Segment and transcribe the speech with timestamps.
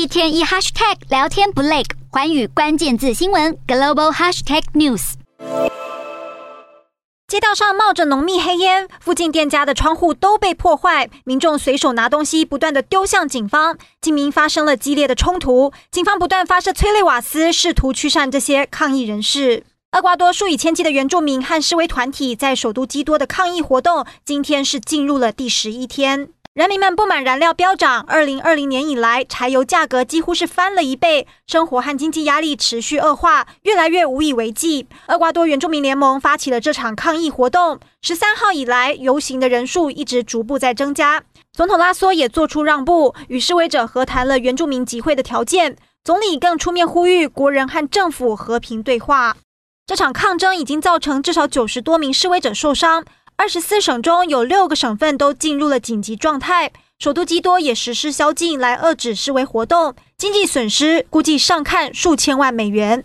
[0.00, 5.12] 一天一 hashtag 聊天不累，寰宇关键字新闻 global hashtag news。
[7.28, 19.64] 街道上冒着浓密黑烟，附近店家的窗户都被破坏，民众随手拿东西不断的丢向警方，警民发生了激烈的冲突，警方不断发射催泪瓦斯，试图驱散这些抗议人士。
[19.92, 26.30] 厄瓜多数以千计的原住民和示威团体在首都基多的抗议活动，今天是进入了第十一天。
[26.60, 34.86] 人民们不满燃料飙涨，二零二零年以来，柴油价格几乎是翻了一倍，生活和经济压力持续恶化，越来越无以为继。
[35.08, 41.22] 厄瓜多原住民联盟发起了这场抗议活动，十三号以来，游行的人数一直逐步在增加。
[41.50, 45.78] 总统拉索也做出让步，与示威者和谈了原住民集会的条件。
[46.04, 49.34] 总理更出面呼吁国人和政府和平对话。
[49.86, 53.04] 这场抗争已经造成至少九十多名示威者受伤。
[53.40, 63.02] 二十四省中有六个省份都进入了紧急状态，首都基多也实施宵禁来遏制示威活动，经济损失估计上看数千万美元。